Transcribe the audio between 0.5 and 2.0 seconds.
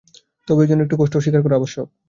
এজন্য একটু কষ্ট স্বীকার করা আবশ্যক।